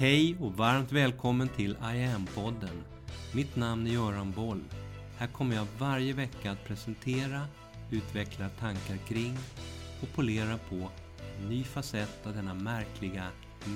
Hej 0.00 0.36
och 0.40 0.52
varmt 0.52 0.92
välkommen 0.92 1.48
till 1.48 1.70
I 1.70 2.04
am-podden. 2.04 2.82
Mitt 3.34 3.56
namn 3.56 3.86
är 3.86 3.90
Göran 3.90 4.32
Boll. 4.32 4.64
Här 5.18 5.26
kommer 5.26 5.56
jag 5.56 5.66
varje 5.78 6.12
vecka 6.12 6.50
att 6.50 6.64
presentera, 6.64 7.46
utveckla 7.90 8.48
tankar 8.48 8.96
kring 9.08 9.36
och 10.02 10.08
polera 10.14 10.58
på 10.68 10.90
en 11.38 11.48
ny 11.48 11.64
facett 11.64 12.26
av 12.26 12.34
denna 12.34 12.54
märkliga, 12.54 13.26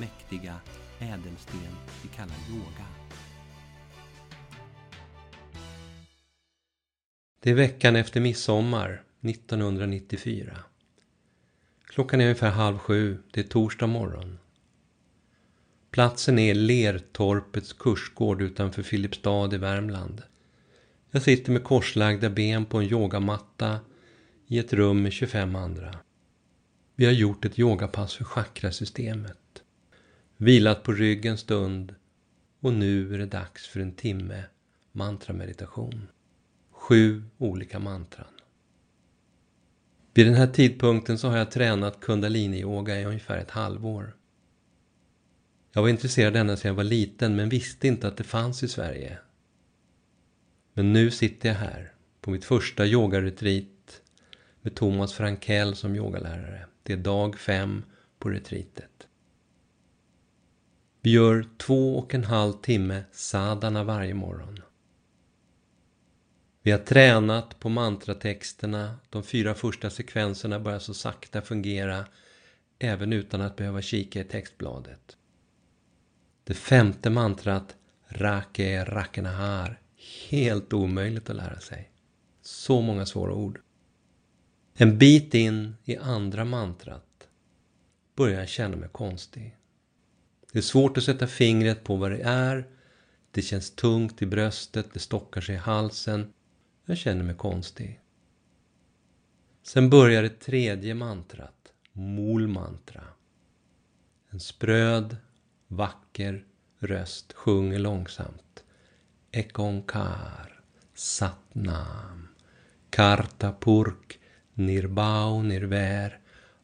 mäktiga 0.01 0.57
ädelsten 0.99 1.77
vi 2.03 2.09
kallar 2.09 2.37
yoga. 2.51 2.87
Det 7.41 7.51
är 7.51 7.55
veckan 7.55 7.97
efter 7.97 8.21
midsommar 8.21 9.03
1994. 9.21 10.57
Klockan 11.87 12.21
är 12.21 12.25
ungefär 12.25 12.51
halv 12.51 12.79
sju, 12.79 13.23
det 13.33 13.41
är 13.41 13.45
torsdag 13.45 13.87
morgon. 13.87 14.39
Platsen 15.95 16.39
är 16.39 16.55
Lertorpets 16.55 17.73
kursgård 17.73 18.43
utanför 18.43 18.83
Filipstad 18.83 19.55
i 19.55 19.59
Värmland. 19.59 20.23
Jag 21.11 21.23
sitter 21.23 21.53
med 21.53 21.65
korslagda 21.65 22.31
ben 22.31 22.65
på 22.65 22.79
en 22.79 22.85
yogamatta 22.85 23.79
i 24.47 24.59
ett 24.59 24.73
rum 24.73 25.03
med 25.03 25.13
25 25.13 25.57
andra. 25.57 25.99
Vi 26.95 27.05
har 27.05 27.13
gjort 27.13 27.45
ett 27.45 27.59
yogapass 27.59 28.15
för 28.15 28.25
chakrasystemet. 28.25 29.63
Vilat 30.37 30.83
på 30.83 30.93
rygg 30.93 31.27
en 31.27 31.39
stund 31.39 31.95
och 32.61 32.73
nu 32.73 33.15
är 33.15 33.19
det 33.19 33.27
dags 33.27 33.67
för 33.67 33.81
en 33.81 33.93
timme 33.93 34.45
mantrameditation. 34.93 36.09
Sju 36.71 37.23
olika 37.39 37.79
mantran. 37.79 38.27
Vid 40.15 40.27
den 40.27 40.35
här 40.35 40.47
tidpunkten 40.47 41.19
så 41.19 41.29
har 41.29 41.39
jag 41.39 41.51
tränat 41.51 42.01
kundaliniyoga 42.01 43.01
i 43.01 43.05
ungefär 43.05 43.39
ett 43.39 43.51
halvår. 43.51 44.15
Jag 45.75 45.83
var 45.83 45.89
intresserad 45.89 46.37
ända 46.37 46.57
sedan 46.57 46.69
jag 46.69 46.75
var 46.75 46.85
liten 46.85 47.37
men 47.37 47.49
visste 47.49 47.89
inte 47.89 48.09
att 48.09 48.17
det 48.17 48.25
fanns 48.25 48.63
i 48.63 48.69
Sverige. 48.69 49.19
Men 50.75 50.93
nu 50.93 51.11
sitter 51.11 51.49
jag 51.49 51.57
här 51.57 51.93
på 52.21 52.31
mitt 52.31 52.45
första 52.45 52.87
yogaretreat 52.87 54.01
med 54.61 54.75
Thomas 54.75 55.13
Frankell 55.13 55.77
som 55.77 55.97
yogalärare. 55.97 56.67
Det 56.83 56.93
är 56.93 56.97
dag 56.97 57.39
fem 57.39 57.85
på 58.19 58.29
retreatet. 58.29 59.09
Vi 61.01 61.11
gör 61.11 61.47
två 61.59 61.99
och 61.99 62.15
en 62.15 62.25
halv 62.25 62.53
timme 62.53 63.05
sadana 63.13 63.85
varje 63.85 64.15
morgon. 64.15 64.59
Vi 66.63 66.71
har 66.71 66.79
tränat 66.79 67.61
på 67.61 67.69
mantratexterna. 67.69 68.99
De 69.11 69.23
fyra 69.23 69.55
första 69.55 69.91
sekvenserna 69.91 70.61
börjar 70.61 70.79
så 70.79 70.95
sakta 70.95 71.43
fungera 71.43 72.07
även 72.79 73.13
utan 73.13 73.41
att 73.41 73.57
behöva 73.57 73.83
kika 73.83 74.21
i 74.21 74.25
textbladet. 74.25 75.17
Det 76.45 76.55
femte 76.55 77.11
mantrat, 77.11 77.77
Rake 78.09 78.85
Rakenahar, 78.85 79.81
helt 80.29 80.73
omöjligt 80.73 81.31
att 81.31 81.37
lära 81.37 81.61
sig. 81.61 81.91
Så 82.43 82.81
många 82.81 83.07
svåra 83.07 83.35
ord. 83.35 83.61
En 84.75 84.99
bit 84.99 85.35
in 85.35 85.77
i 85.85 85.97
andra 85.97 86.45
mantrat 86.45 87.29
börjar 88.17 88.39
jag 88.39 88.49
känna 88.49 88.77
mig 88.77 88.89
konstig. 88.93 89.57
Det 90.53 90.59
är 90.59 90.63
svårt 90.63 90.99
att 90.99 91.05
sätta 91.05 91.27
fingret 91.27 91.85
på 91.85 91.97
vad 91.97 92.11
det 92.11 92.23
är. 92.23 92.69
Det 93.31 93.43
känns 93.43 93.71
tungt 93.71 94.23
i 94.23 94.27
bröstet, 94.27 94.93
det 94.93 94.99
stockar 94.99 95.41
sig 95.41 95.55
i 95.55 95.59
halsen. 95.59 96.33
Jag 96.85 96.99
känner 96.99 97.25
mig 97.25 97.35
konstig. 97.35 98.01
Sen 99.63 99.91
börjar 99.91 100.23
det 100.23 100.41
tredje 100.41 100.95
mantrat, 100.95 101.73
Mol-mantra. 101.93 103.05
En 104.31 104.41
spröd, 104.41 105.17
vacker 105.69 106.45
röst 106.79 107.33
sjunger 107.33 107.79
långsamt. 107.79 108.65
Ekonkar, 109.31 110.63
Satnam, 110.95 112.29
Kartapurk, 112.91 114.21
Nirbau 114.55 115.43
Nirver, 115.43 116.21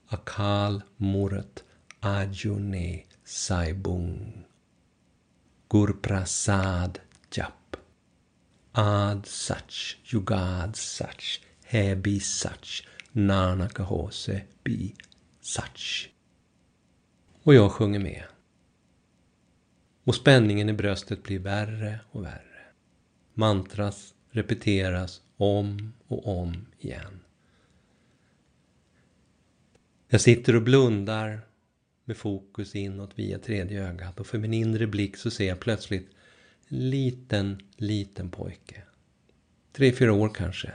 Akal 0.08 0.82
Murat, 0.96 1.64
Ajune 2.00 3.04
Saibung. 3.24 4.44
Gurprasad 5.68 7.00
Jap. 7.30 7.76
Ad 8.72 9.26
Sach, 9.26 9.96
Yugad 10.04 10.76
Sach, 10.76 11.40
Hebi 11.64 12.20
Sach, 12.20 12.82
Nanakahose 13.12 14.42
Bi 14.64 14.94
Sach. 15.40 16.08
Och 17.42 17.54
jag 17.54 17.72
sjunger 17.72 17.98
med. 17.98 18.24
Och 20.10 20.16
spänningen 20.16 20.68
i 20.68 20.72
bröstet 20.72 21.22
blir 21.22 21.38
värre 21.38 22.00
och 22.10 22.24
värre. 22.24 22.64
Mantras 23.34 24.14
repeteras 24.30 25.22
om 25.36 25.92
och 26.06 26.40
om 26.40 26.66
igen. 26.78 27.20
Jag 30.08 30.20
sitter 30.20 30.56
och 30.56 30.62
blundar 30.62 31.40
med 32.04 32.16
fokus 32.16 32.74
inåt 32.74 33.10
via 33.14 33.38
tredje 33.38 33.88
ögat 33.88 34.20
och 34.20 34.26
för 34.26 34.38
min 34.38 34.54
inre 34.54 34.86
blick 34.86 35.16
så 35.16 35.30
ser 35.30 35.48
jag 35.48 35.60
plötsligt 35.60 36.08
en 36.68 36.90
liten, 36.90 37.62
liten 37.76 38.30
pojke. 38.30 38.82
Tre, 39.72 39.92
fyra 39.92 40.12
år 40.12 40.30
kanske. 40.34 40.72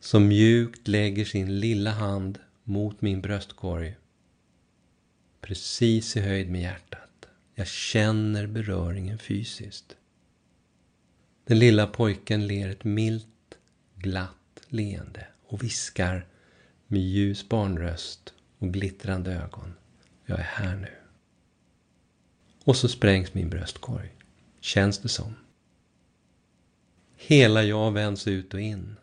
Som 0.00 0.28
mjukt 0.28 0.88
lägger 0.88 1.24
sin 1.24 1.60
lilla 1.60 1.90
hand 1.90 2.38
mot 2.64 3.00
min 3.00 3.20
bröstkorg. 3.20 3.96
Precis 5.40 6.16
i 6.16 6.20
höjd 6.20 6.50
med 6.50 6.62
hjärtat. 6.62 7.05
Jag 7.58 7.66
känner 7.66 8.46
beröringen 8.46 9.18
fysiskt. 9.18 9.96
Den 11.44 11.58
lilla 11.58 11.86
pojken 11.86 12.46
ler 12.46 12.68
ett 12.68 12.84
milt, 12.84 13.58
glatt 13.94 14.60
leende 14.68 15.26
och 15.46 15.62
viskar 15.62 16.26
med 16.86 17.00
ljus 17.00 17.48
barnröst 17.48 18.34
och 18.58 18.72
glittrande 18.72 19.32
ögon. 19.32 19.74
Jag 20.24 20.38
är 20.38 20.42
här 20.42 20.76
nu. 20.76 20.96
Och 22.64 22.76
så 22.76 22.88
sprängs 22.88 23.34
min 23.34 23.50
bröstkorg. 23.50 24.14
Känns 24.60 24.98
det 24.98 25.08
som. 25.08 25.34
Hela 27.16 27.62
jag 27.62 27.92
vänds 27.92 28.28
ut 28.28 28.54
och 28.54 28.60
in. 28.60 28.96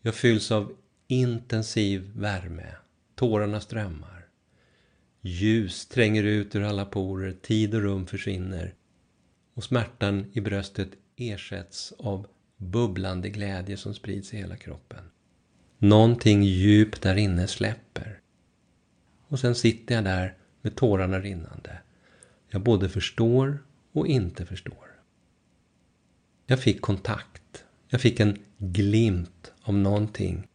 Jag 0.00 0.14
fylls 0.14 0.50
av 0.50 0.76
intensiv 1.06 2.12
värme. 2.16 2.74
Tårarna 3.14 3.60
strömmar. 3.60 4.21
Ljus 5.24 5.86
tränger 5.86 6.22
ut 6.22 6.54
ur 6.54 6.62
alla 6.62 6.84
porer, 6.84 7.32
tid 7.32 7.74
och 7.74 7.82
rum 7.82 8.06
försvinner 8.06 8.74
och 9.54 9.64
smärtan 9.64 10.26
i 10.32 10.40
bröstet 10.40 10.88
ersätts 11.16 11.92
av 11.98 12.26
bubblande 12.56 13.28
glädje 13.28 13.76
som 13.76 13.94
sprids 13.94 14.34
i 14.34 14.36
hela 14.36 14.56
kroppen. 14.56 15.04
Någonting 15.78 16.42
djupt 16.42 17.02
där 17.02 17.16
inne 17.16 17.46
släpper. 17.46 18.20
Och 19.28 19.38
sen 19.38 19.54
sitter 19.54 19.94
jag 19.94 20.04
där 20.04 20.36
med 20.62 20.76
tårarna 20.76 21.20
rinnande. 21.20 21.78
Jag 22.48 22.62
både 22.62 22.88
förstår 22.88 23.58
och 23.92 24.06
inte 24.06 24.46
förstår. 24.46 24.86
Jag 26.46 26.60
fick 26.60 26.80
kontakt. 26.80 27.64
Jag 27.88 28.00
fick 28.00 28.20
en 28.20 28.38
glimt 28.58 29.52
av 29.62 29.74
någonting 29.74 30.48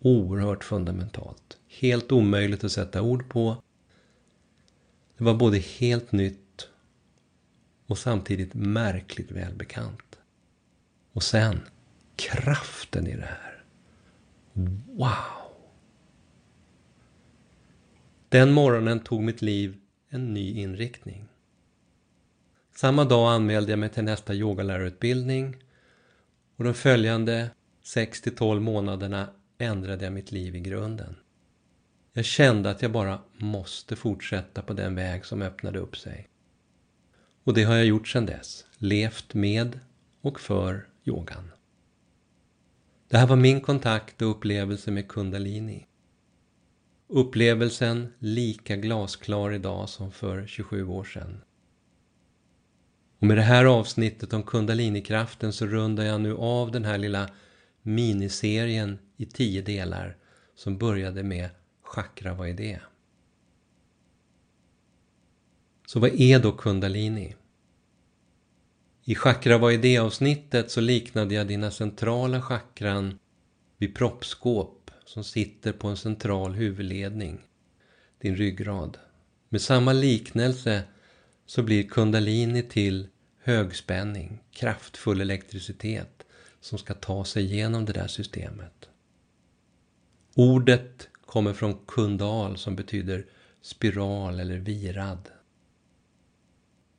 oerhört 0.00 0.64
fundamentalt. 0.64 1.58
Helt 1.68 2.12
omöjligt 2.12 2.64
att 2.64 2.72
sätta 2.72 3.02
ord 3.02 3.28
på 3.28 3.62
det 5.18 5.24
var 5.24 5.34
både 5.34 5.58
helt 5.58 6.12
nytt 6.12 6.68
och 7.86 7.98
samtidigt 7.98 8.54
märkligt 8.54 9.30
välbekant. 9.30 10.18
Och 11.12 11.22
sen, 11.22 11.60
kraften 12.16 13.06
i 13.06 13.16
det 13.16 13.28
här. 13.42 13.64
Wow! 14.86 15.44
Den 18.28 18.52
morgonen 18.52 19.00
tog 19.00 19.22
mitt 19.22 19.42
liv 19.42 19.76
en 20.08 20.34
ny 20.34 20.60
inriktning. 20.60 21.28
Samma 22.76 23.04
dag 23.04 23.32
anmälde 23.32 23.72
jag 23.72 23.78
mig 23.78 23.88
till 23.88 24.04
nästa 24.04 24.34
yogalärarutbildning 24.34 25.56
och 26.56 26.64
de 26.64 26.74
följande 26.74 27.50
6 27.82 28.22
12 28.36 28.62
månaderna 28.62 29.28
ändrade 29.58 30.04
jag 30.04 30.12
mitt 30.12 30.32
liv 30.32 30.56
i 30.56 30.60
grunden. 30.60 31.16
Jag 32.16 32.24
kände 32.24 32.70
att 32.70 32.82
jag 32.82 32.92
bara 32.92 33.20
måste 33.38 33.96
fortsätta 33.96 34.62
på 34.62 34.72
den 34.72 34.94
väg 34.94 35.24
som 35.24 35.42
öppnade 35.42 35.78
upp 35.78 35.96
sig. 35.96 36.28
Och 37.44 37.54
det 37.54 37.64
har 37.64 37.74
jag 37.74 37.86
gjort 37.86 38.08
sedan 38.08 38.26
dess. 38.26 38.64
Levt 38.78 39.34
med 39.34 39.80
och 40.20 40.40
för 40.40 40.88
yogan. 41.04 41.50
Det 43.08 43.18
här 43.18 43.26
var 43.26 43.36
min 43.36 43.60
kontakt 43.60 44.22
och 44.22 44.30
upplevelse 44.30 44.90
med 44.90 45.08
kundalini. 45.08 45.86
Upplevelsen 47.08 48.12
lika 48.18 48.76
glasklar 48.76 49.52
idag 49.52 49.88
som 49.88 50.12
för 50.12 50.46
27 50.46 50.86
år 50.86 51.04
sedan. 51.04 51.40
Och 53.18 53.26
med 53.26 53.36
det 53.36 53.42
här 53.42 53.64
avsnittet 53.64 54.32
om 54.32 54.42
kundalinikraften 54.42 55.52
så 55.52 55.66
rundar 55.66 56.04
jag 56.04 56.20
nu 56.20 56.36
av 56.36 56.70
den 56.70 56.84
här 56.84 56.98
lilla 56.98 57.30
miniserien 57.82 58.98
i 59.16 59.26
tio 59.26 59.62
delar 59.62 60.16
som 60.54 60.78
började 60.78 61.22
med 61.22 61.50
chakra, 61.94 62.34
vad 62.34 62.48
är 62.48 62.54
det? 62.54 62.80
Så 65.86 66.00
vad 66.00 66.20
är 66.20 66.38
då 66.38 66.52
kundalini? 66.52 67.34
I 69.04 69.14
chakra 69.14 69.58
vad 69.58 69.72
är 69.72 69.78
det 69.78 69.98
avsnittet 69.98 70.70
så 70.70 70.80
liknade 70.80 71.34
jag 71.34 71.46
dina 71.48 71.70
centrala 71.70 72.42
chakran 72.42 73.18
vid 73.78 73.94
proppskåp 73.94 74.90
som 75.04 75.24
sitter 75.24 75.72
på 75.72 75.88
en 75.88 75.96
central 75.96 76.52
huvudledning, 76.52 77.40
din 78.18 78.36
ryggrad. 78.36 78.98
Med 79.48 79.62
samma 79.62 79.92
liknelse 79.92 80.82
så 81.46 81.62
blir 81.62 81.88
kundalini 81.88 82.62
till 82.62 83.08
högspänning, 83.42 84.42
kraftfull 84.50 85.20
elektricitet 85.20 86.26
som 86.60 86.78
ska 86.78 86.94
ta 86.94 87.24
sig 87.24 87.44
igenom 87.44 87.84
det 87.84 87.92
där 87.92 88.06
systemet. 88.06 88.88
Ordet 90.34 91.08
kommer 91.34 91.52
från 91.52 91.74
kundal 91.86 92.56
som 92.56 92.76
betyder 92.76 93.26
spiral 93.60 94.40
eller 94.40 94.56
virad. 94.56 95.28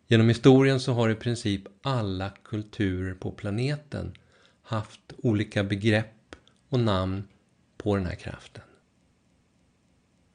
Genom 0.08 0.28
historien 0.28 0.80
så 0.80 0.94
har 0.94 1.10
i 1.10 1.16
princip 1.16 1.64
alla 1.82 2.30
kulturer 2.30 3.14
på 3.14 3.32
planeten 3.32 4.14
haft 4.62 5.14
olika 5.18 5.64
begrepp 5.64 6.36
och 6.70 6.80
namn 6.80 7.28
på 7.78 7.96
den 7.96 8.06
här 8.06 8.16
kraften. 8.16 8.64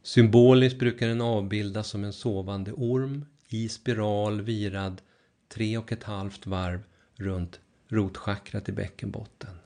Symboliskt 0.02 0.78
brukar 0.78 1.08
den 1.08 1.20
avbildas 1.20 1.88
som 1.88 2.04
en 2.04 2.12
sovande 2.12 2.72
orm 2.72 3.26
i 3.48 3.68
spiral 3.68 4.40
virad 4.40 5.02
tre 5.48 5.78
och 5.78 5.92
ett 5.92 6.04
halvt 6.04 6.46
varv 6.46 6.82
runt 7.14 7.60
rotchakrat 7.88 8.68
i 8.68 8.72
bäckenbotten. 8.72 9.56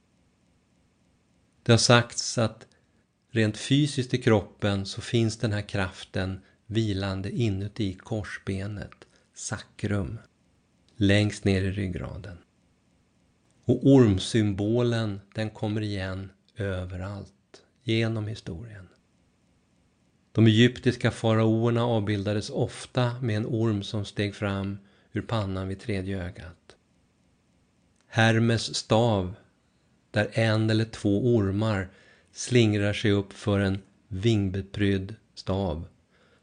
Det 1.63 1.73
har 1.73 1.79
sagts 1.79 2.39
att 2.39 2.67
rent 3.35 3.57
fysiskt 3.57 4.15
i 4.15 4.19
kroppen 4.19 4.87
så 4.87 5.01
finns 5.01 5.37
den 5.37 5.53
här 5.53 5.63
kraften 5.63 6.41
vilande 6.67 7.31
inuti 7.31 7.95
korsbenet, 7.95 8.95
sakrum, 9.35 10.19
längst 10.97 11.45
ner 11.45 11.63
i 11.63 11.71
ryggraden. 11.71 12.39
Och 13.65 13.87
ormsymbolen 13.87 15.21
den 15.35 15.51
kommer 15.51 15.81
igen 15.81 16.31
överallt, 16.57 17.63
genom 17.83 18.27
historien. 18.27 18.89
De 20.33 20.47
egyptiska 20.47 21.11
faraoerna 21.11 21.85
avbildades 21.85 22.51
ofta 22.51 23.21
med 23.23 23.37
en 23.37 23.47
orm 23.47 23.83
som 23.83 24.05
steg 24.05 24.35
fram 24.35 24.79
ur 25.13 25.23
pannan 25.23 25.69
vid 25.69 25.81
tredje 25.81 26.25
ögat. 26.25 26.77
Hermes 28.07 28.75
stav, 28.75 29.35
där 30.11 30.31
en 30.33 30.71
eller 30.71 30.85
två 30.85 31.35
ormar 31.37 31.89
slingrar 32.35 32.93
sig 32.93 33.11
upp 33.11 33.33
för 33.33 33.61
en 33.61 33.83
vingbeprydd 34.09 35.15
stav, 35.35 35.89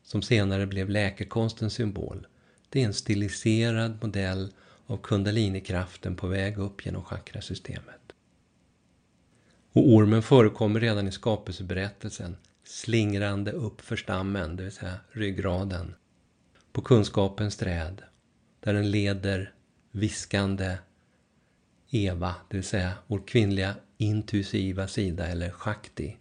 som 0.04 0.22
senare 0.22 0.68
blev 0.68 0.90
läkekonstens 0.90 1.74
symbol. 1.74 2.28
Det 2.70 2.82
är 2.82 2.86
en 2.86 2.94
stiliserad 2.94 3.98
modell 4.02 4.54
av 4.86 4.98
kundalinikraften 4.98 6.16
på 6.16 6.28
väg 6.28 6.58
upp 6.58 6.86
genom 6.86 7.04
chakrasystemet. 7.04 8.02
Och 9.74 9.94
ormen 9.94 10.24
förekommer 10.24 10.80
redan 10.80 11.08
i 11.08 11.12
skapelseberättelsen, 11.12 12.38
slingrande 12.64 13.52
upp 13.52 13.82
för 13.82 13.96
stammen, 13.96 14.56
det 14.56 14.64
vill 14.64 14.72
säga 14.72 14.96
ryggraden, 15.12 15.96
på 16.72 16.82
kunskapens 16.82 17.58
träd, 17.58 18.02
där 18.60 18.74
den 18.74 18.92
leder 18.92 19.54
viskande 19.92 20.78
Eva, 21.90 22.36
det 22.50 22.58
vill 22.58 22.64
säga 22.64 22.94
vår 23.08 23.22
kvinnliga 23.28 23.76
intuitiva 24.02 24.88
sida 24.88 25.28
eller 25.28 25.50
shakti, 25.50 26.18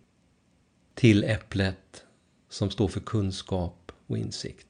till 0.95 1.25
äpplet 1.25 2.05
som 2.49 2.71
står 2.71 2.89
för 2.89 3.01
kunskap 3.01 3.93
och 4.07 4.19
insikt. 4.19 4.67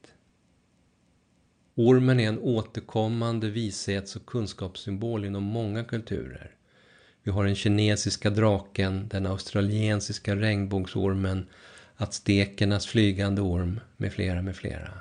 Ormen 1.75 2.19
är 2.19 2.27
en 2.27 2.39
återkommande 2.39 3.49
vishets 3.49 4.15
och 4.15 4.25
kunskapssymbol 4.25 5.25
inom 5.25 5.43
många 5.43 5.83
kulturer. 5.83 6.51
Vi 7.23 7.31
har 7.31 7.45
den 7.45 7.55
kinesiska 7.55 8.29
draken, 8.29 9.07
den 9.07 9.25
australiensiska 9.25 10.35
regnbågsormen, 10.35 11.45
aztekernas 11.95 12.87
flygande 12.87 13.41
orm 13.41 13.79
med 13.97 14.13
flera 14.13 14.41
med 14.41 14.55
flera. 14.55 14.93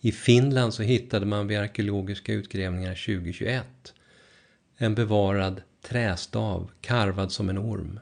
I 0.00 0.12
Finland 0.12 0.74
så 0.74 0.82
hittade 0.82 1.26
man 1.26 1.46
vid 1.46 1.58
arkeologiska 1.58 2.32
utgrävningar 2.32 2.94
2021 2.94 3.94
en 4.76 4.94
bevarad 4.94 5.62
trästav 5.84 6.70
karvad 6.80 7.32
som 7.32 7.48
en 7.48 7.58
orm. 7.58 8.00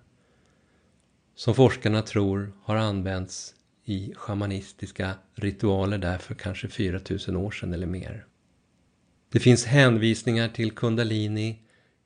Som 1.35 1.55
forskarna 1.55 2.03
tror 2.03 2.53
har 2.63 2.77
använts 2.77 3.55
i 3.85 4.13
shamanistiska 4.17 5.15
ritualer 5.35 5.99
där 5.99 6.19
för 6.19 6.35
kanske 6.35 6.69
4000 6.69 7.37
år 7.37 7.51
sedan 7.51 7.73
eller 7.73 7.87
mer. 7.87 8.27
Det 9.33 9.41
finns 9.41 9.65
hänvisningar 9.65 10.49
till 10.49 10.73
kundalini 10.73 11.59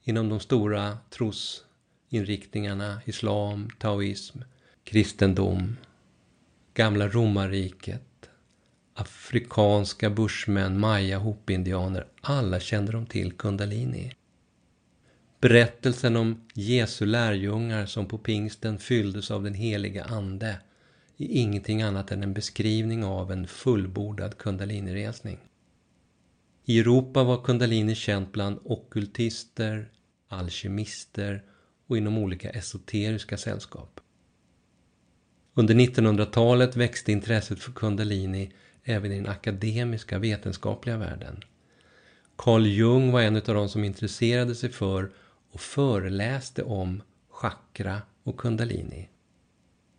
inom 0.03 0.29
de 0.29 0.41
stora 0.41 0.99
trosinriktningarna 1.11 3.01
islam, 3.05 3.71
taoism, 3.79 4.39
kristendom, 4.85 5.77
gamla 6.75 7.09
romarriket, 7.09 8.31
afrikanska 8.95 10.11
bushmän, 10.11 10.81
maya, 10.81 11.19
hopindianer. 11.19 12.07
Alla 12.21 12.61
kände 12.61 12.93
de 12.93 13.07
till 13.07 13.33
kundalini. 13.33 14.13
Berättelsen 15.41 16.17
om 16.17 16.41
Jesu 16.55 17.07
lärjungar 17.07 17.87
som 17.87 18.07
på 18.07 18.19
pingsten 18.19 18.79
fylldes 18.79 19.31
av 19.31 19.45
den 19.45 19.55
heliga 19.55 20.05
Ande 20.05 20.49
är 21.17 21.27
ingenting 21.31 21.83
annat 21.83 22.13
än 22.13 22.23
en 22.23 22.35
beskrivning 22.35 23.05
av 23.05 23.33
en 23.33 23.47
fullbordad 23.47 24.39
kundaliniresning. 24.39 25.39
I 26.65 26.79
Europa 26.79 27.25
var 27.25 27.45
kundalini 27.45 27.95
känt 27.95 28.33
bland 28.33 28.59
okkultister, 28.65 29.91
alkemister 30.29 31.43
och 31.87 31.97
inom 31.97 32.19
olika 32.19 32.51
esoteriska 32.51 33.37
sällskap. 33.37 34.01
Under 35.55 35.75
1900-talet 35.75 36.77
växte 36.77 37.13
intresset 37.13 37.59
för 37.59 37.73
kundalini 37.73 38.53
även 38.85 39.13
i 39.13 39.17
den 39.17 39.29
akademiska 39.29 40.19
vetenskapliga 40.19 40.97
världen. 40.97 41.45
Carl 42.37 42.67
Jung 42.67 43.13
var 43.13 43.21
en 43.21 43.37
av 43.37 43.43
de 43.43 43.69
som 43.69 43.85
intresserade 43.85 44.55
sig 44.55 44.71
för 44.71 45.11
och 45.51 45.61
föreläste 45.61 46.63
om 46.63 47.03
chakra 47.29 48.03
och 48.23 48.37
kundalini. 48.37 49.09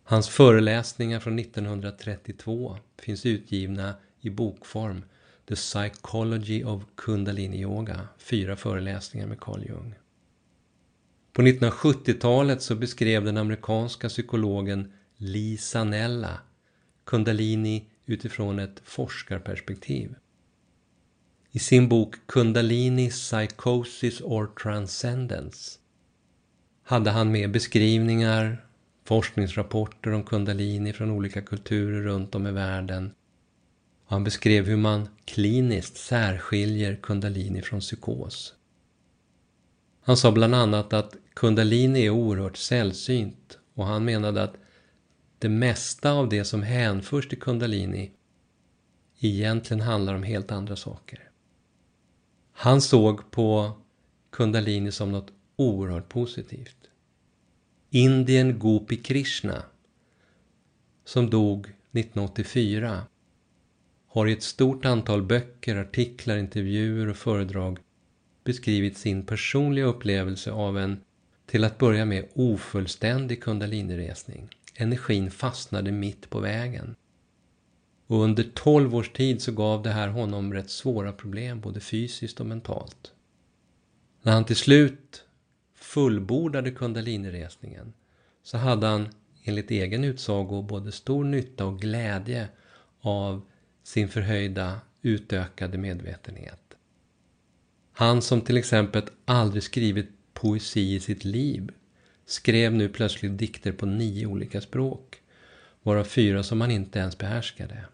Hans 0.02 0.28
föreläsningar 0.28 1.20
från 1.20 1.38
1932 1.38 2.76
finns 2.98 3.26
utgivna 3.26 3.94
i 4.20 4.30
bokform 4.30 5.04
The 5.48 5.54
Psychology 5.54 6.64
of 6.64 6.82
Kundalini 6.94 7.60
Yoga, 7.60 8.08
fyra 8.18 8.56
föreläsningar 8.56 9.26
med 9.26 9.40
Carl 9.40 9.64
Jung. 9.68 9.94
På 11.32 11.42
1970-talet 11.42 12.62
så 12.62 12.74
beskrev 12.74 13.24
den 13.24 13.36
amerikanska 13.36 14.08
psykologen 14.08 14.92
Lee 15.16 15.58
Sanella 15.58 16.40
kundalini 17.04 17.86
utifrån 18.06 18.58
ett 18.58 18.80
forskarperspektiv. 18.84 20.14
I 21.58 21.60
sin 21.60 21.88
bok 21.88 22.16
Kundalini 22.26 23.10
Psychosis 23.10 24.20
or 24.20 24.46
Transcendence 24.46 25.78
hade 26.82 27.10
han 27.10 27.32
med 27.32 27.50
beskrivningar, 27.50 28.64
forskningsrapporter 29.04 30.12
om 30.12 30.22
kundalini 30.22 30.92
från 30.92 31.10
olika 31.10 31.42
kulturer 31.42 32.02
runt 32.02 32.34
om 32.34 32.46
i 32.46 32.50
världen. 32.50 33.10
Han 34.06 34.24
beskrev 34.24 34.66
hur 34.66 34.76
man 34.76 35.08
kliniskt 35.24 35.96
särskiljer 35.96 36.96
kundalini 36.96 37.62
från 37.62 37.80
psykos. 37.80 38.54
Han 40.02 40.16
sa 40.16 40.32
bland 40.32 40.54
annat 40.54 40.92
att 40.92 41.16
kundalini 41.34 42.06
är 42.06 42.10
oerhört 42.10 42.56
sällsynt 42.56 43.58
och 43.74 43.86
han 43.86 44.04
menade 44.04 44.42
att 44.42 44.56
det 45.38 45.48
mesta 45.48 46.12
av 46.12 46.28
det 46.28 46.44
som 46.44 46.62
hänförs 46.62 47.28
till 47.28 47.40
kundalini 47.40 48.10
egentligen 49.20 49.80
handlar 49.80 50.14
om 50.14 50.22
helt 50.22 50.52
andra 50.52 50.76
saker. 50.76 51.27
Han 52.60 52.80
såg 52.80 53.30
på 53.30 53.72
kundalini 54.30 54.92
som 54.92 55.12
något 55.12 55.32
oerhört 55.56 56.08
positivt. 56.08 56.76
Indien 57.90 58.58
Gopi 58.58 58.96
Krishna, 58.96 59.62
som 61.04 61.30
dog 61.30 61.66
1984, 61.66 63.02
har 64.08 64.26
i 64.26 64.32
ett 64.32 64.42
stort 64.42 64.84
antal 64.84 65.22
böcker, 65.22 65.76
artiklar, 65.76 66.36
intervjuer 66.36 67.08
och 67.08 67.16
föredrag 67.16 67.78
beskrivit 68.44 68.98
sin 68.98 69.26
personliga 69.26 69.84
upplevelse 69.84 70.52
av 70.52 70.78
en, 70.78 71.00
till 71.46 71.64
att 71.64 71.78
börja 71.78 72.04
med, 72.04 72.28
ofullständig 72.34 73.42
kundaliniresning. 73.42 74.48
Energin 74.74 75.30
fastnade 75.30 75.92
mitt 75.92 76.30
på 76.30 76.40
vägen. 76.40 76.94
Och 78.08 78.22
under 78.22 78.44
12 78.54 78.94
års 78.94 79.12
tid 79.12 79.42
så 79.42 79.52
gav 79.52 79.82
det 79.82 79.90
här 79.90 80.08
honom 80.08 80.52
rätt 80.52 80.70
svåra 80.70 81.12
problem, 81.12 81.60
både 81.60 81.80
fysiskt 81.80 82.40
och 82.40 82.46
mentalt. 82.46 83.12
När 84.22 84.32
han 84.32 84.44
till 84.44 84.56
slut 84.56 85.24
fullbordade 85.74 86.70
kundaliniresningen 86.70 87.92
så 88.42 88.58
hade 88.58 88.86
han 88.86 89.08
enligt 89.44 89.70
egen 89.70 90.04
utsago 90.04 90.62
både 90.62 90.92
stor 90.92 91.24
nytta 91.24 91.64
och 91.64 91.80
glädje 91.80 92.48
av 93.00 93.42
sin 93.82 94.08
förhöjda 94.08 94.80
utökade 95.02 95.78
medvetenhet. 95.78 96.62
Han 97.92 98.22
som 98.22 98.40
till 98.40 98.56
exempel 98.56 99.02
aldrig 99.24 99.62
skrivit 99.62 100.08
poesi 100.34 100.94
i 100.94 101.00
sitt 101.00 101.24
liv 101.24 101.70
skrev 102.26 102.72
nu 102.72 102.88
plötsligt 102.88 103.38
dikter 103.38 103.72
på 103.72 103.86
nio 103.86 104.26
olika 104.26 104.60
språk, 104.60 105.20
varav 105.82 106.04
fyra 106.04 106.42
som 106.42 106.60
han 106.60 106.70
inte 106.70 106.98
ens 106.98 107.18
behärskade. 107.18 107.84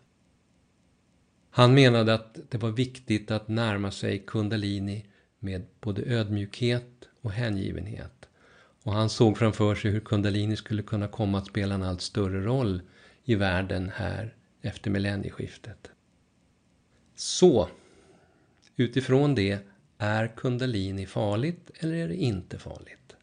Han 1.56 1.74
menade 1.74 2.14
att 2.14 2.38
det 2.48 2.58
var 2.58 2.70
viktigt 2.70 3.30
att 3.30 3.48
närma 3.48 3.90
sig 3.90 4.18
kundalini 4.18 5.06
med 5.38 5.66
både 5.80 6.02
ödmjukhet 6.02 7.08
och 7.20 7.32
hängivenhet. 7.32 8.28
Och 8.82 8.92
han 8.92 9.08
såg 9.08 9.38
framför 9.38 9.74
sig 9.74 9.90
hur 9.90 10.00
kundalini 10.00 10.56
skulle 10.56 10.82
kunna 10.82 11.08
komma 11.08 11.38
att 11.38 11.46
spela 11.46 11.74
en 11.74 11.82
allt 11.82 12.00
större 12.00 12.44
roll 12.44 12.82
i 13.24 13.34
världen 13.34 13.92
här 13.94 14.34
efter 14.62 14.90
millennieskiftet. 14.90 15.90
Så, 17.14 17.68
utifrån 18.76 19.34
det, 19.34 19.58
är 19.98 20.36
kundalini 20.36 21.06
farligt 21.06 21.70
eller 21.78 21.94
är 21.94 22.08
det 22.08 22.16
inte 22.16 22.58
farligt? 22.58 23.16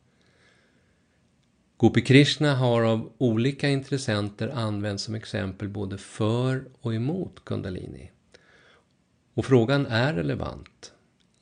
Gopi 1.77 2.01
Krishna 2.01 2.55
har 2.55 2.81
av 2.81 3.11
olika 3.17 3.69
intressenter 3.69 4.49
använts 4.49 5.03
som 5.03 5.15
exempel 5.15 5.69
både 5.69 5.97
för 5.97 6.65
och 6.81 6.95
emot 6.95 7.45
kundalini. 7.45 8.11
Och 9.33 9.45
frågan 9.45 9.85
är 9.85 10.13
relevant. 10.13 10.93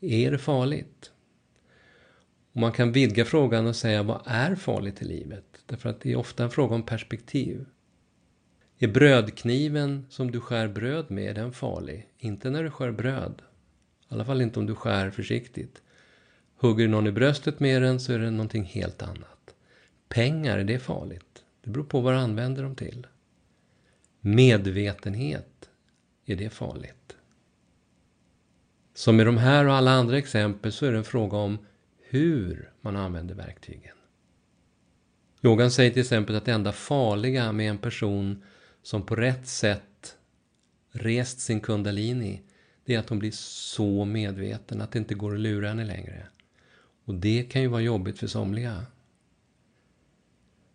Är 0.02 0.32
det 0.32 0.38
farligt? 0.38 1.12
Och 2.52 2.62
man 2.62 2.72
kan 2.72 2.92
vidga 2.92 3.26
frågan 3.26 3.68
och 3.68 3.76
säga 3.76 4.04
vad 4.04 4.22
är 4.26 4.56
farligt 4.56 5.02
i 5.02 5.06
livet? 5.06 5.64
Därför 5.66 5.90
att 5.90 6.02
det 6.02 6.12
är 6.12 6.16
ofta 6.16 6.44
en 6.44 6.50
fråga 6.50 6.76
om 6.76 6.84
perspektiv. 6.84 7.66
Är 8.78 8.88
brödkniven 8.88 10.06
som 10.10 10.32
du 10.32 10.40
skär 10.40 10.68
bröd 10.68 11.12
med, 11.12 11.30
är 11.30 11.34
den 11.34 11.52
farlig? 11.52 12.10
Inte 12.18 12.50
när 12.50 12.64
du 12.64 12.72
skär 12.72 12.92
bröd. 12.92 13.42
I 14.10 14.14
alla 14.14 14.26
fall 14.26 14.42
inte 14.42 14.60
om 14.60 14.66
du 14.66 14.76
skär 14.76 15.12
försiktigt. 15.12 15.82
Hugger 16.56 16.88
någon 16.88 17.08
i 17.08 17.12
bröstet 17.12 17.60
med 17.60 17.82
den 17.82 18.00
så 18.00 18.14
är 18.14 18.20
det 18.20 18.32
någonting 18.32 18.64
helt 18.64 19.02
annat. 19.02 19.56
Pengar, 20.10 20.58
är 20.58 20.64
det 20.64 20.80
farligt? 20.80 21.44
Det 21.64 21.70
beror 21.70 21.84
på 21.84 22.02
vad 22.02 22.14
du 22.14 22.18
använder 22.18 22.64
dem 22.64 22.76
till. 22.76 23.08
Medvetenhet, 24.22 25.70
är 26.26 26.36
det 26.36 26.50
farligt? 26.50 27.18
Som 29.00 29.18
med 29.18 29.26
de 29.26 29.38
här 29.38 29.66
och 29.66 29.74
alla 29.74 29.92
andra 29.92 30.18
exempel 30.18 30.72
så 30.72 30.86
är 30.86 30.92
det 30.92 30.98
en 30.98 31.04
fråga 31.04 31.38
om 31.38 31.58
hur 32.02 32.72
man 32.82 32.96
använder 32.96 33.36
verktygen. 33.36 33.96
Yogan 35.44 35.72
säger 35.72 35.92
till 35.92 36.02
exempel 36.02 36.36
att 36.36 36.46
det 36.46 36.52
enda 36.52 36.72
farliga 36.72 37.52
med 37.52 37.70
en 37.70 37.78
person 37.78 38.44
som 38.84 39.06
på 39.06 39.16
rätt 39.16 39.48
sätt 39.48 40.18
rest 40.92 41.40
sin 41.40 41.60
kundalini, 41.60 42.42
det 42.86 42.96
är 42.96 43.00
att 43.00 43.10
hon 43.10 43.20
blir 43.20 43.32
så 43.32 44.06
medveten 44.06 44.82
att 44.82 44.92
det 44.92 45.00
inte 45.00 45.16
går 45.16 45.34
att 45.34 45.40
lura 45.40 45.68
henne 45.68 45.86
längre. 45.86 46.28
Och 47.06 47.14
det 47.14 47.44
kan 47.44 47.62
ju 47.62 47.68
vara 47.68 47.82
jobbigt 47.82 48.20
för 48.20 48.28
somliga. 48.28 48.86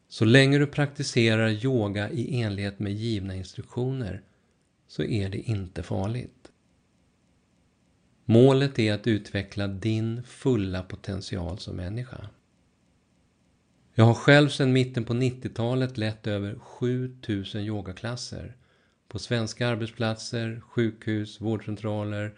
Så 0.08 0.24
länge 0.24 0.58
du 0.58 0.66
praktiserar 0.66 1.48
yoga 1.48 2.10
i 2.10 2.40
enlighet 2.42 2.78
med 2.78 2.92
givna 2.92 3.34
instruktioner 3.34 4.22
så 4.86 5.02
är 5.02 5.28
det 5.28 5.38
inte 5.38 5.82
farligt. 5.82 6.43
Målet 8.24 8.78
är 8.78 8.92
att 8.92 9.06
utveckla 9.06 9.66
din 9.66 10.22
fulla 10.22 10.82
potential 10.82 11.58
som 11.58 11.76
människa. 11.76 12.28
Jag 13.94 14.04
har 14.04 14.14
själv 14.14 14.48
sedan 14.48 14.72
mitten 14.72 15.04
på 15.04 15.12
90-talet 15.12 15.98
lett 15.98 16.26
över 16.26 16.58
7000 16.58 17.60
yogaklasser 17.60 18.56
på 19.08 19.18
svenska 19.18 19.68
arbetsplatser, 19.68 20.60
sjukhus, 20.60 21.40
vårdcentraler, 21.40 22.34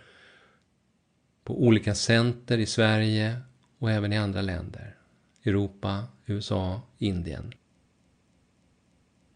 på 1.45 1.63
olika 1.63 1.95
center 1.95 2.59
i 2.59 2.67
Sverige 2.67 3.41
och 3.79 3.91
även 3.91 4.13
i 4.13 4.17
andra 4.17 4.43
länder. 4.43 4.97
Europa, 5.45 6.05
USA, 6.27 6.83
Indien. 6.99 7.55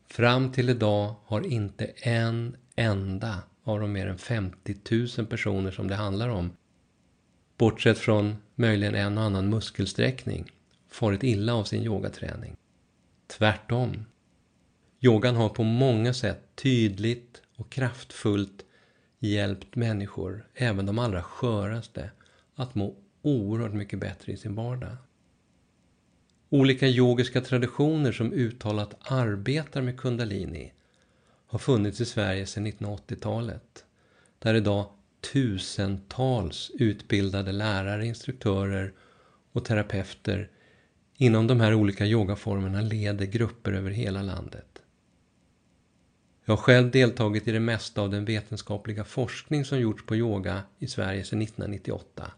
Fram 0.09 0.53
till 0.53 0.71
idag 0.71 1.15
har 1.25 1.47
inte 1.47 1.85
en 1.87 2.57
enda 2.77 3.43
av 3.71 3.81
de 3.81 3.93
mer 3.93 4.07
än 4.07 4.19
50 4.19 4.75
000 5.19 5.27
personer 5.27 5.71
som 5.71 5.89
det 5.89 5.95
handlar 5.95 6.29
om, 6.29 6.53
bortsett 7.59 7.99
från 7.99 8.37
möjligen 8.55 8.95
en 8.95 9.19
och 9.19 9.25
annan 9.25 9.49
muskelsträckning, 9.49 10.51
farit 10.89 11.23
illa 11.23 11.55
av 11.55 11.65
sin 11.65 11.83
yogaträning. 11.83 12.57
Tvärtom. 13.27 14.05
Yogan 15.01 15.37
har 15.37 15.49
på 15.49 15.63
många 15.63 16.15
sätt 16.15 16.43
tydligt 16.55 17.43
och 17.57 17.71
kraftfullt 17.71 18.65
hjälpt 19.19 19.77
människor, 19.77 20.47
även 20.55 20.87
de 20.87 20.99
allra 20.99 21.23
sköraste, 21.23 22.11
att 22.55 22.75
må 22.75 22.97
oerhört 23.23 23.73
mycket 23.73 23.99
bättre 23.99 24.33
i 24.33 24.37
sin 24.37 24.55
vardag. 24.55 24.97
Olika 26.49 26.87
yogiska 26.87 27.41
traditioner 27.41 28.13
som 28.13 28.33
uttalat 28.33 28.95
arbetar 29.01 29.83
med 29.83 29.97
kundalini 30.01 30.73
har 31.51 31.59
funnits 31.59 32.01
i 32.01 32.05
Sverige 32.05 32.47
sedan 32.47 32.67
1980-talet. 32.67 33.85
Där 34.39 34.55
idag 34.55 34.87
tusentals 35.33 36.71
utbildade 36.75 37.53
lärare, 37.53 38.07
instruktörer 38.07 38.93
och 39.53 39.65
terapeuter 39.65 40.51
inom 41.17 41.47
de 41.47 41.61
här 41.61 41.75
olika 41.75 42.07
yogaformerna 42.07 42.81
leder 42.81 43.27
grupper 43.27 43.73
över 43.73 43.91
hela 43.91 44.23
landet. 44.23 44.83
Jag 46.45 46.57
har 46.57 46.63
själv 46.63 46.91
deltagit 46.91 47.49
i 47.49 47.53
det 47.53 47.61
mesta 47.61 48.01
av 48.01 48.11
den 48.11 48.25
vetenskapliga 48.25 49.05
forskning 49.05 49.65
som 49.65 49.81
gjorts 49.81 50.07
på 50.07 50.17
yoga 50.17 50.63
i 50.79 50.87
Sverige 50.87 51.25
sedan 51.25 51.43
1998. 51.43 52.33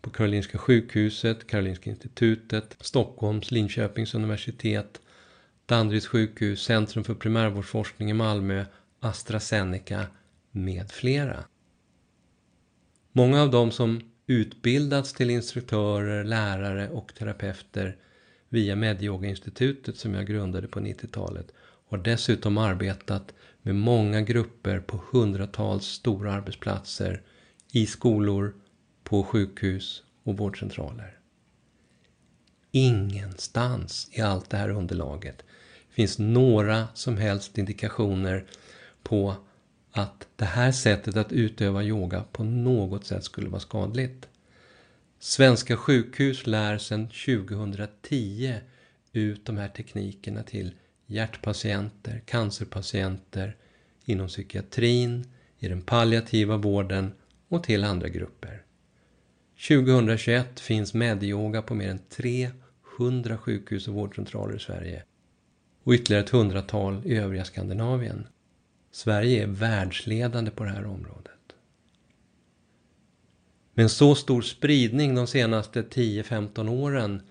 På 0.00 0.10
Karolinska 0.10 0.58
sjukhuset, 0.58 1.46
Karolinska 1.46 1.90
institutet, 1.90 2.76
Stockholms, 2.80 3.50
Linköpings 3.50 4.14
universitet, 4.14 5.00
Danderyds 5.66 6.06
sjukhus, 6.06 6.62
Centrum 6.62 7.04
för 7.04 7.14
primärvårdsforskning 7.14 8.10
i 8.10 8.14
Malmö, 8.14 8.64
AstraZeneca 9.00 10.06
med 10.50 10.90
flera. 10.90 11.44
Många 13.12 13.42
av 13.42 13.50
dem 13.50 13.70
som 13.70 14.00
utbildats 14.26 15.12
till 15.12 15.30
instruktörer, 15.30 16.24
lärare 16.24 16.88
och 16.88 17.14
terapeuter 17.14 17.96
via 18.48 18.76
Medyoga-institutet 18.76 19.96
som 19.96 20.14
jag 20.14 20.26
grundade 20.26 20.68
på 20.68 20.80
90-talet 20.80 21.52
har 21.88 21.98
dessutom 21.98 22.58
arbetat 22.58 23.34
med 23.62 23.74
många 23.74 24.20
grupper 24.20 24.80
på 24.80 25.02
hundratals 25.12 25.86
stora 25.86 26.32
arbetsplatser, 26.32 27.22
i 27.72 27.86
skolor, 27.86 28.54
på 29.04 29.24
sjukhus 29.24 30.02
och 30.22 30.36
vårdcentraler. 30.36 31.18
Ingenstans 32.70 34.08
i 34.12 34.20
allt 34.20 34.50
det 34.50 34.56
här 34.56 34.68
underlaget 34.68 35.44
finns 35.92 36.18
några 36.18 36.88
som 36.94 37.16
helst 37.16 37.58
indikationer 37.58 38.44
på 39.02 39.34
att 39.92 40.28
det 40.36 40.44
här 40.44 40.72
sättet 40.72 41.16
att 41.16 41.32
utöva 41.32 41.82
yoga 41.82 42.24
på 42.32 42.44
något 42.44 43.06
sätt 43.06 43.24
skulle 43.24 43.48
vara 43.48 43.60
skadligt. 43.60 44.28
Svenska 45.18 45.76
sjukhus 45.76 46.46
lär 46.46 46.78
sedan 46.78 47.08
2010 47.08 48.54
ut 49.12 49.46
de 49.46 49.56
här 49.56 49.68
teknikerna 49.68 50.42
till 50.42 50.74
hjärtpatienter, 51.06 52.22
cancerpatienter, 52.26 53.56
inom 54.04 54.28
psykiatrin, 54.28 55.24
i 55.58 55.68
den 55.68 55.82
palliativa 55.82 56.56
vården 56.56 57.12
och 57.48 57.64
till 57.64 57.84
andra 57.84 58.08
grupper. 58.08 58.62
2021 59.68 60.60
finns 60.60 60.94
medyoga 60.94 61.62
på 61.62 61.74
mer 61.74 61.88
än 61.88 62.00
300 62.08 63.38
sjukhus 63.38 63.88
och 63.88 63.94
vårdcentraler 63.94 64.56
i 64.56 64.58
Sverige 64.58 65.02
och 65.84 65.92
ytterligare 65.92 66.24
ett 66.24 66.30
hundratal 66.30 67.02
i 67.04 67.16
övriga 67.16 67.44
Skandinavien. 67.44 68.26
Sverige 68.90 69.42
är 69.42 69.46
världsledande 69.46 70.50
på 70.50 70.64
det 70.64 70.70
här 70.70 70.86
området. 70.86 71.32
Med 73.74 73.82
en 73.82 73.88
så 73.88 74.14
stor 74.14 74.42
spridning 74.42 75.14
de 75.14 75.26
senaste 75.26 75.82
10-15 75.82 76.68
åren 76.68 77.22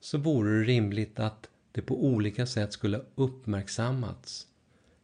så 0.00 0.18
vore 0.18 0.58
det 0.58 0.64
rimligt 0.64 1.18
att 1.18 1.48
det 1.72 1.82
på 1.82 2.04
olika 2.04 2.46
sätt 2.46 2.72
skulle 2.72 3.00
uppmärksammats 3.14 4.46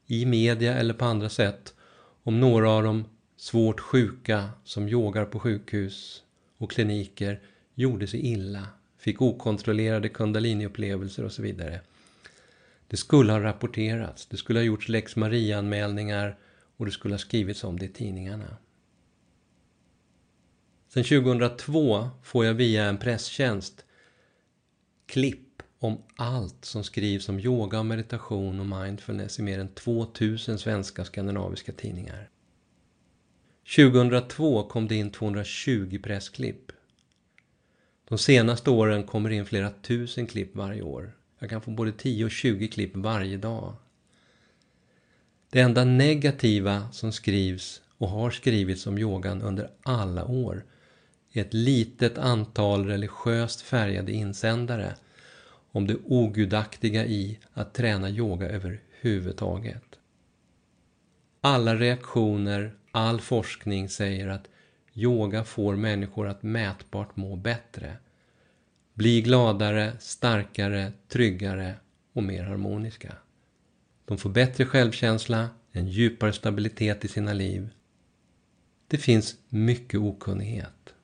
i 0.07 0.27
media 0.27 0.75
eller 0.75 0.95
på 0.95 1.05
andra 1.05 1.29
sätt 1.29 1.75
om 2.23 2.41
några 2.41 2.71
av 2.71 2.83
de 2.83 3.05
svårt 3.37 3.81
sjuka 3.81 4.51
som 4.65 4.89
yogar 4.89 5.25
på 5.25 5.39
sjukhus 5.39 6.23
och 6.59 6.71
kliniker 6.71 7.41
gjorde 7.75 8.07
sig 8.07 8.21
illa, 8.21 8.69
fick 8.99 9.23
okontrollerade 9.23 10.09
kundaliniupplevelser 10.09 11.25
och 11.25 11.33
så 11.33 11.43
vidare. 11.43 11.81
Det 12.89 12.97
skulle 12.97 13.33
ha 13.33 13.41
rapporterats, 13.41 14.27
det 14.27 14.37
skulle 14.37 14.59
ha 14.59 14.65
gjorts 14.65 14.89
lex 14.89 15.17
Maria-anmälningar 15.17 16.39
och 16.77 16.87
det 16.87 16.93
skulle 16.93 17.15
ha 17.15 17.19
skrivits 17.19 17.65
om 17.65 17.79
det 17.79 17.85
i 17.85 17.89
tidningarna. 17.89 18.57
Sen 20.89 21.05
2002 21.05 22.09
får 22.23 22.45
jag 22.45 22.55
via 22.55 22.85
en 22.85 22.99
presstjänst 22.99 23.85
klipp 25.07 25.63
om 25.79 26.03
allt 26.17 26.65
som 26.65 26.85
skrivs 26.85 27.29
om 27.29 27.41
yoga, 27.41 27.83
meditation 27.83 28.61
och 28.61 28.81
mindfulness 28.81 29.39
i 29.39 29.43
mer 29.43 29.59
än 29.59 29.69
2000 29.69 30.59
svenska 30.59 31.03
och 31.03 31.07
skandinaviska 31.07 31.73
tidningar. 31.73 32.31
2002 33.77 34.69
kom 34.69 34.89
det 34.89 34.95
in 34.95 35.11
220 35.11 36.01
pressklipp. 36.03 36.73
De 38.09 38.19
senaste 38.19 38.71
åren 38.71 39.05
kommer 39.05 39.31
det 39.31 39.37
in 39.37 39.47
flera 39.47 39.71
tusen 39.71 40.27
klipp 40.27 40.57
varje 40.57 40.83
år. 40.83 41.17
Jag 41.39 41.51
kan 41.51 41.61
få 41.61 41.71
både 41.71 41.93
10 41.93 42.25
och 42.25 42.31
20 42.31 42.69
klipp 42.69 42.97
varje 42.97 43.37
dag. 43.37 43.75
Det 45.51 45.61
enda 45.61 45.85
negativa 45.85 46.89
som 46.93 47.13
skrivs 47.13 47.83
och 47.99 48.09
har 48.09 48.31
skrivits 48.31 48.87
om 48.87 48.99
yogan 48.99 49.43
under 49.43 49.71
alla 49.83 50.25
år 50.25 50.65
är 51.33 51.41
ett 51.41 51.55
litet 51.55 52.19
antal 52.19 52.87
religiöst 52.87 53.61
färgade 53.61 54.13
insändare 54.13 54.95
om 55.73 55.87
det 55.87 55.97
ogudaktiga 56.05 57.07
i 57.07 57.39
att 57.53 57.75
träna 57.75 58.11
yoga 58.11 58.49
överhuvudtaget. 58.49 59.85
Alla 61.41 61.75
reaktioner, 61.75 62.75
all 62.91 63.21
forskning 63.21 63.89
säger 63.89 64.29
att 64.29 64.49
yoga 64.95 65.45
får 65.45 65.77
människor 65.77 66.29
att 66.29 66.43
mätbart 66.43 67.17
må 67.17 67.37
bättre. 67.37 67.97
Bli 68.97 69.21
gladare, 69.21 69.93
starkare, 69.99 70.93
tryggare 71.09 71.75
och 72.13 72.23
mer 72.23 72.45
harmoniska. 72.45 73.13
De 74.05 74.19
får 74.19 74.31
bättre 74.31 74.67
självkänsla, 74.67 75.49
en 75.73 75.89
djupare 75.89 76.33
stabilitet 76.33 77.05
i 77.05 77.09
sina 77.09 77.33
liv. 77.33 77.69
Det 78.89 78.99
finns 78.99 79.37
mycket 79.49 80.01
okunnighet. 80.01 80.95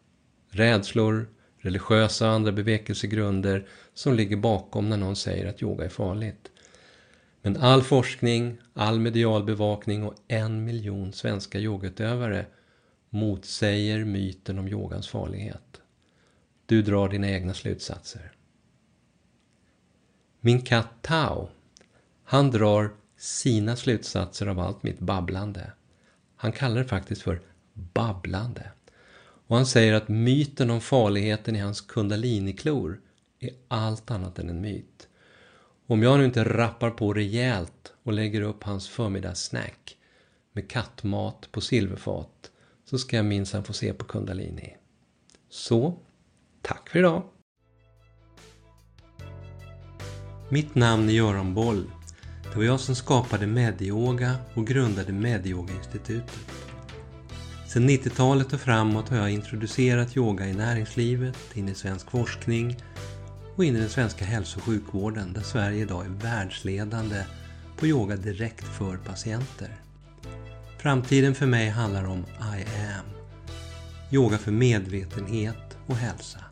Rädslor, 0.51 1.29
religiösa 1.59 2.29
och 2.29 2.35
andra 2.35 2.53
bevekelsegrunder 2.53 3.67
som 3.95 4.15
ligger 4.15 4.37
bakom 4.37 4.89
när 4.89 4.97
någon 4.97 5.17
säger 5.17 5.47
att 5.47 5.63
yoga 5.63 5.85
är 5.85 5.89
farligt. 5.89 6.51
Men 7.43 7.57
all 7.57 7.83
forskning, 7.83 8.59
all 8.75 9.01
medial 9.01 9.45
bevakning 9.45 10.05
och 10.05 10.15
en 10.29 10.65
miljon 10.65 11.13
svenska 11.13 11.59
yogautövare 11.59 12.47
motsäger 13.11 14.05
myten 14.05 14.59
om 14.59 14.69
yogans 14.69 15.09
farlighet. 15.09 15.82
Du 16.67 16.83
drar 16.83 17.09
dina 17.09 17.31
egna 17.31 17.55
slutsatser. 17.55 18.33
Min 20.41 20.63
katt 20.63 20.89
Tao, 21.03 21.49
han 22.25 22.51
drar 22.51 22.91
sina 23.17 23.77
slutsatser 23.77 24.47
av 24.47 24.61
allt 24.61 24.83
mitt 24.83 24.99
babblande. 24.99 25.73
Han 26.37 26.53
kallar 26.53 26.77
det 26.77 26.89
faktiskt 26.89 27.23
för 27.23 27.41
babblande. 27.75 28.71
Och 29.47 29.57
han 29.57 29.67
säger 29.67 29.93
att 29.93 30.09
myten 30.09 30.71
om 30.71 30.81
farligheten 30.81 31.57
i 31.57 31.59
hans 31.59 31.81
kundaliniklor 31.81 33.01
är 33.39 33.51
allt 33.69 34.11
annat 34.11 34.39
än 34.39 34.49
en 34.49 34.61
myt. 34.61 35.09
Om 35.87 36.03
jag 36.03 36.19
nu 36.19 36.25
inte 36.25 36.45
rappar 36.45 36.91
på 36.91 37.13
rejält 37.13 37.93
och 38.03 38.13
lägger 38.13 38.41
upp 38.41 38.63
hans 38.65 38.89
förmiddagssnack 38.89 39.97
med 40.53 40.71
kattmat 40.71 41.49
på 41.53 41.61
silverfat 41.61 42.51
så 42.85 42.99
ska 42.99 43.17
jag 43.17 43.25
minsann 43.25 43.65
få 43.65 43.73
se 43.73 43.93
på 43.93 44.05
kundalini. 44.05 44.77
Så, 45.49 45.99
tack 46.63 46.89
för 46.89 46.99
idag! 46.99 47.23
Mitt 50.49 50.75
namn 50.75 51.09
är 51.09 51.13
Göran 51.13 51.55
Boll. 51.55 51.91
Det 52.51 52.57
var 52.57 52.65
jag 52.65 52.81
som 52.81 52.95
skapade 52.95 53.47
Medioga 53.47 54.37
och 54.55 54.67
grundade 54.67 55.13
Medioga-institutet. 55.13 56.41
Sedan 57.69 57.89
90-talet 57.89 58.53
och 58.53 58.61
framåt 58.61 59.09
har 59.09 59.17
jag 59.17 59.31
introducerat 59.31 60.17
yoga 60.17 60.47
i 60.47 60.55
näringslivet, 60.55 61.37
in 61.55 61.69
i 61.69 61.75
svensk 61.75 62.11
forskning 62.11 62.77
och 63.57 63.65
in 63.65 63.77
i 63.77 63.81
den 63.81 63.89
svenska 63.89 64.25
hälso 64.25 64.59
och 64.59 64.65
sjukvården 64.65 65.33
där 65.33 65.41
Sverige 65.41 65.83
idag 65.83 66.05
är 66.05 66.11
världsledande 66.11 67.25
på 67.77 67.87
yoga 67.87 68.17
direkt 68.17 68.65
för 68.65 68.97
patienter. 68.97 69.77
Framtiden 70.79 71.35
för 71.35 71.47
mig 71.47 71.69
handlar 71.69 72.05
om 72.05 72.19
I 72.39 72.65
am. 72.65 73.07
Yoga 74.11 74.39
för 74.39 74.53
medvetenhet 74.53 75.79
och 75.87 75.97
hälsa. 75.97 76.52